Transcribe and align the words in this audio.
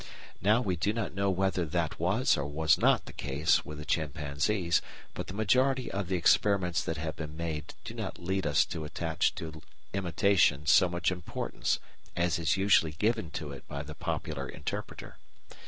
Now 0.41 0.61
we 0.61 0.75
do 0.75 0.93
not 0.93 1.13
know 1.13 1.29
whether 1.29 1.63
that 1.63 1.99
was 1.99 2.35
or 2.35 2.47
was 2.47 2.75
not 2.79 3.05
the 3.05 3.13
case 3.13 3.63
with 3.63 3.77
the 3.77 3.85
chimpanzees, 3.85 4.81
but 5.13 5.27
the 5.27 5.35
majority 5.35 5.91
of 5.91 6.07
the 6.07 6.15
experiments 6.17 6.83
that 6.85 6.97
have 6.97 7.15
been 7.15 7.37
made 7.37 7.75
do 7.85 7.93
not 7.93 8.17
lead 8.17 8.47
us 8.47 8.65
to 8.65 8.83
attach 8.83 9.35
to 9.35 9.61
imitation 9.93 10.65
so 10.65 10.89
much 10.89 11.11
importance 11.11 11.77
as 12.15 12.39
is 12.39 12.57
usually 12.57 12.93
given 12.93 13.29
to 13.29 13.51
it 13.51 13.67
by 13.67 13.83
the 13.83 13.93
popular 13.93 14.49
interpreter. 14.49 15.17